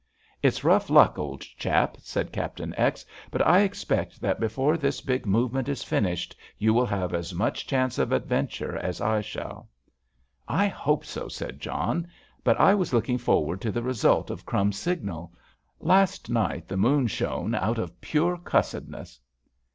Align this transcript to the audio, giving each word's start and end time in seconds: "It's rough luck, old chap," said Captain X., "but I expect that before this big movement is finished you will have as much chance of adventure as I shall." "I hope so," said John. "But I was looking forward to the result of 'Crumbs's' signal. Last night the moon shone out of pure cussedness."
"It's 0.41 0.63
rough 0.63 0.89
luck, 0.89 1.19
old 1.19 1.41
chap," 1.41 1.95
said 1.99 2.31
Captain 2.31 2.73
X., 2.75 3.05
"but 3.29 3.45
I 3.45 3.59
expect 3.59 4.19
that 4.19 4.39
before 4.39 4.75
this 4.75 4.99
big 4.99 5.27
movement 5.27 5.69
is 5.69 5.83
finished 5.83 6.35
you 6.57 6.73
will 6.73 6.87
have 6.87 7.13
as 7.13 7.35
much 7.35 7.67
chance 7.67 7.99
of 7.99 8.11
adventure 8.11 8.75
as 8.77 8.99
I 8.99 9.21
shall." 9.21 9.69
"I 10.47 10.65
hope 10.69 11.05
so," 11.05 11.27
said 11.27 11.59
John. 11.59 12.07
"But 12.43 12.59
I 12.59 12.73
was 12.73 12.93
looking 12.95 13.19
forward 13.19 13.61
to 13.61 13.71
the 13.71 13.83
result 13.83 14.31
of 14.31 14.43
'Crumbs's' 14.43 14.79
signal. 14.81 15.33
Last 15.79 16.31
night 16.31 16.67
the 16.67 16.77
moon 16.77 17.05
shone 17.05 17.53
out 17.53 17.77
of 17.77 18.01
pure 18.01 18.37
cussedness." 18.37 19.19